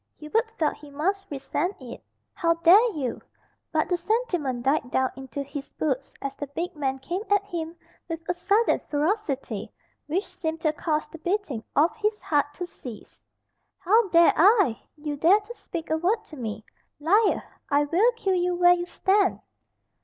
Hubert 0.17 0.49
felt 0.57 0.73
he 0.77 0.89
must 0.89 1.27
resent 1.29 1.75
it. 1.79 2.01
"How 2.33 2.55
dare 2.55 2.91
you" 2.95 3.21
But 3.71 3.87
the 3.87 3.97
sentiment 3.97 4.63
died 4.63 4.89
down 4.89 5.11
into 5.15 5.43
his 5.43 5.71
boots 5.73 6.11
as 6.23 6.35
the 6.35 6.47
big 6.47 6.75
man 6.75 6.97
came 6.97 7.21
at 7.29 7.43
him 7.43 7.75
with 8.09 8.19
a 8.27 8.33
sudden 8.33 8.81
ferocity 8.89 9.71
which 10.07 10.25
seemed 10.25 10.59
to 10.61 10.73
cause 10.73 11.07
the 11.07 11.19
beating 11.19 11.63
of 11.75 11.95
his 11.97 12.19
heart 12.19 12.51
to 12.55 12.65
cease. 12.65 13.21
"How 13.77 14.09
dare 14.09 14.33
I! 14.35 14.81
You 14.97 15.17
dare 15.17 15.39
to 15.39 15.55
speak 15.55 15.91
a 15.91 15.97
word 15.97 16.23
to 16.29 16.35
me. 16.35 16.65
Liar! 16.99 17.43
I 17.69 17.83
will 17.83 18.11
kill 18.13 18.33
you 18.33 18.55
where 18.55 18.73
you 18.73 18.87
stand." 18.87 19.39